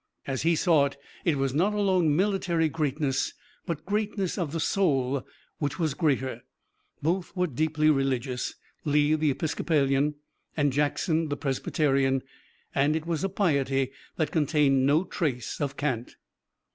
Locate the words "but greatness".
3.67-4.35